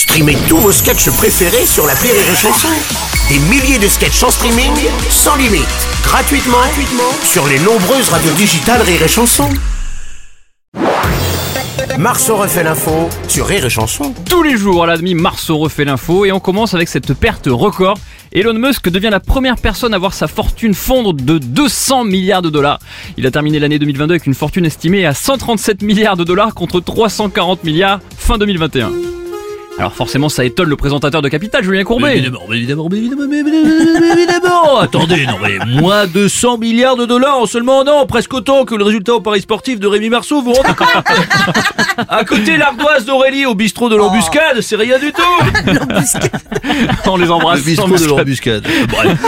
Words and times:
Streamez 0.00 0.38
tous 0.48 0.56
vos 0.56 0.72
sketchs 0.72 1.10
préférés 1.10 1.66
sur 1.66 1.86
la 1.86 1.92
Rire 1.92 2.14
et 2.14 2.34
Chanson. 2.34 2.68
Des 3.28 3.38
milliers 3.38 3.78
de 3.78 3.86
sketchs 3.86 4.22
en 4.22 4.30
streaming, 4.30 4.72
sans 5.10 5.36
limite, 5.36 5.68
gratuitement, 6.02 6.56
gratuitement 6.56 7.12
sur 7.22 7.46
les 7.46 7.58
nombreuses 7.58 8.08
radios 8.08 8.32
digitales 8.32 8.80
Rire 8.80 9.02
et 9.02 9.08
Chanson. 9.08 9.50
Marceau 11.98 12.36
refait 12.36 12.64
l'info 12.64 13.10
sur 13.28 13.46
Rire 13.46 13.66
et 13.66 13.68
Chanson. 13.68 14.14
Tous 14.24 14.42
les 14.42 14.56
jours 14.56 14.84
à 14.84 14.86
la 14.86 14.96
demi, 14.96 15.14
Marceau 15.14 15.58
refait 15.58 15.84
l'info 15.84 16.24
et 16.24 16.32
on 16.32 16.40
commence 16.40 16.72
avec 16.72 16.88
cette 16.88 17.12
perte 17.12 17.48
record. 17.50 17.98
Elon 18.32 18.54
Musk 18.54 18.88
devient 18.88 19.10
la 19.10 19.20
première 19.20 19.56
personne 19.56 19.92
à 19.92 19.98
voir 19.98 20.14
sa 20.14 20.28
fortune 20.28 20.72
fondre 20.72 21.12
de 21.12 21.36
200 21.36 22.04
milliards 22.04 22.40
de 22.40 22.48
dollars. 22.48 22.78
Il 23.18 23.26
a 23.26 23.30
terminé 23.30 23.58
l'année 23.58 23.78
2022 23.78 24.14
avec 24.14 24.26
une 24.26 24.32
fortune 24.34 24.64
estimée 24.64 25.04
à 25.04 25.12
137 25.12 25.82
milliards 25.82 26.16
de 26.16 26.24
dollars 26.24 26.54
contre 26.54 26.80
340 26.80 27.64
milliards 27.64 28.00
fin 28.16 28.38
2021. 28.38 29.09
Alors 29.80 29.94
forcément 29.94 30.28
ça 30.28 30.44
étonne 30.44 30.68
le 30.68 30.76
présentateur 30.76 31.22
de 31.22 31.30
Capital, 31.30 31.64
Julien 31.64 31.84
Courbet. 31.84 32.18
Évidemment, 32.18 32.42
mais 32.50 32.58
évidemment, 32.58 32.88
mais 32.90 32.98
évidemment, 32.98 33.24
mais 33.26 33.38
évidemment, 33.38 33.98
mais 33.98 34.12
évidemment. 34.12 34.78
Attendez, 34.80 35.24
non 35.24 35.38
mais 35.42 35.56
moins 35.80 36.06
de 36.06 36.28
100 36.28 36.58
milliards 36.58 36.96
de 36.96 37.06
dollars 37.06 37.38
en 37.38 37.46
seulement 37.46 37.80
un 37.80 37.86
an, 37.86 38.04
presque 38.04 38.34
autant 38.34 38.66
que 38.66 38.74
le 38.74 38.84
résultat 38.84 39.14
au 39.14 39.22
Paris 39.22 39.40
sportif 39.40 39.80
de 39.80 39.86
Rémi 39.86 40.10
Marceau, 40.10 40.42
vous 40.42 40.50
vous 40.50 40.52
rendez 40.52 40.74
compte 40.74 41.02
À 42.10 42.24
côté 42.26 42.58
l'ardoise 42.58 43.06
d'Aurélie 43.06 43.46
au 43.46 43.54
bistrot 43.54 43.88
de 43.88 43.96
l'embuscade, 43.96 44.60
c'est 44.60 44.76
rien 44.76 44.98
du 44.98 45.12
tout 45.12 45.72
On 47.06 47.16
les 47.16 47.30
embrasse. 47.30 47.60
Le 47.60 47.64
bistrot 47.64 47.88
de 47.88 48.04
l'embuscade. 48.04 48.66
Bref, 48.86 49.18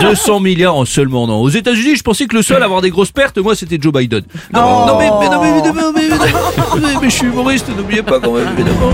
200 0.00 0.40
milliards 0.40 0.74
en 0.74 0.86
seulement 0.86 1.26
un 1.26 1.30
an. 1.30 1.40
Aux 1.40 1.50
États-Unis, 1.50 1.94
je 1.94 2.02
pensais 2.02 2.26
que 2.26 2.34
le 2.34 2.42
seul 2.42 2.60
à 2.62 2.64
avoir 2.64 2.80
des 2.80 2.90
grosses 2.90 3.12
pertes, 3.12 3.38
moi, 3.38 3.54
c'était 3.54 3.78
Joe 3.80 3.92
Biden. 3.92 4.22
Non, 4.52 4.86
non, 4.86 4.98
mais, 4.98 5.08
mais 5.20 5.28
non, 5.28 5.40
mais 5.40 5.50
évidemment, 5.50 5.92
mais 5.94 6.06
évidemment. 6.06 6.38
Mais, 6.74 7.00
mais 7.00 7.10
je 7.10 7.14
suis 7.14 7.26
humoriste, 7.28 7.68
n'oubliez 7.76 8.02
pas 8.02 8.18
quand 8.18 8.32
même, 8.32 8.48
évidemment. 8.58 8.90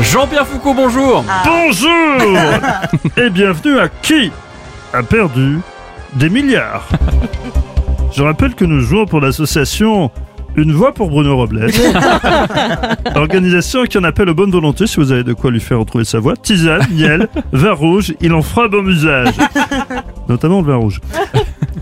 Jean-Pierre 0.00 0.46
Foucault, 0.46 0.74
bonjour. 0.74 1.24
Bonjour 1.44 2.38
et 3.16 3.30
bienvenue 3.30 3.78
à 3.78 3.88
Qui 3.88 4.30
a 4.92 5.02
perdu 5.02 5.58
des 6.14 6.30
milliards 6.30 6.88
Je 8.12 8.22
rappelle 8.22 8.54
que 8.54 8.64
nous 8.64 8.80
jouons 8.80 9.06
pour 9.06 9.20
l'association 9.20 10.10
Une 10.56 10.72
voix 10.72 10.94
pour 10.94 11.10
Bruno 11.10 11.36
Robles. 11.36 11.68
Organisation 13.16 13.84
qui 13.84 13.98
en 13.98 14.04
appelle 14.04 14.28
aux 14.30 14.34
bonnes 14.34 14.50
volontés 14.50 14.86
si 14.86 14.96
vous 14.96 15.12
avez 15.12 15.24
de 15.24 15.32
quoi 15.34 15.50
lui 15.50 15.60
faire 15.60 15.78
retrouver 15.78 16.04
sa 16.04 16.20
voix. 16.20 16.36
Tisane, 16.36 16.86
miel, 16.90 17.28
vin 17.52 17.72
rouge, 17.72 18.14
il 18.20 18.32
en 18.32 18.42
fera 18.42 18.68
bon 18.68 18.86
usage. 18.86 19.34
Notamment 20.28 20.60
le 20.62 20.68
vin 20.68 20.76
rouge. 20.76 21.00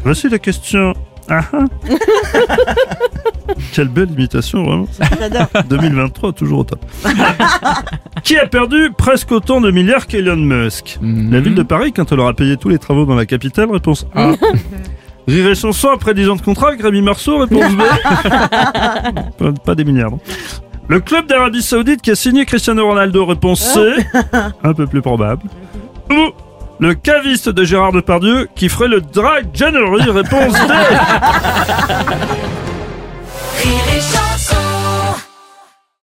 Voici 0.05 0.29
la 0.29 0.39
question. 0.39 0.95
Ah 1.29 1.43
ah. 1.53 1.65
Quelle 3.77 3.89
belle 3.89 4.11
imitation, 4.11 4.65
vraiment. 4.65 4.89
2023, 5.69 6.33
toujours 6.33 6.61
au 6.61 6.65
top. 6.65 6.83
Qui 8.25 8.39
a 8.39 8.47
perdu 8.47 8.91
presque 8.97 9.31
autant 9.33 9.61
de 9.61 9.71
milliards 9.71 10.07
qu'Elon 10.07 10.37
Musk? 10.37 10.99
La 11.03 11.41
ville 11.41 11.55
de 11.55 11.63
Paris, 11.63 11.93
quand 11.93 12.11
elle 12.11 12.21
aura 12.21 12.33
payé 12.33 12.57
tous 12.57 12.71
les 12.71 12.79
travaux 12.79 13.05
dans 13.05 13.15
la 13.15 13.27
capitale? 13.27 13.71
Réponse 13.71 14.07
A. 14.15 14.33
Rire 15.29 15.51
et 15.51 15.55
chanson 15.55 15.91
après 15.91 16.15
10 16.15 16.31
ans 16.31 16.37
de 16.37 16.41
contrat 16.41 16.69
avec 16.69 16.81
Rémi 16.81 17.03
Marceau? 17.03 17.37
Réponse 17.37 17.71
B. 17.75 17.83
pas, 19.39 19.53
pas 19.63 19.75
des 19.75 19.85
milliards. 19.85 20.13
non. 20.13 20.21
Le 20.89 21.01
club 21.01 21.27
d'Arabie 21.27 21.61
Saoudite 21.61 22.01
qui 22.01 22.13
a 22.13 22.15
signé 22.15 22.47
Cristiano 22.47 22.87
Ronaldo? 22.87 23.27
Réponse 23.27 23.61
C. 23.61 23.81
Un 24.65 24.73
peu 24.73 24.87
plus 24.87 25.03
probable. 25.03 25.43
Ou 26.11 26.31
le 26.81 26.95
caviste 26.95 27.51
de 27.51 27.63
Gérard 27.63 27.93
Depardieu 27.93 28.49
qui 28.57 28.71
ferait 28.71 28.89
le 28.89 29.03
drag 29.03 29.49
January? 29.53 30.11
Réponse 30.11 30.55
D. 30.55 30.75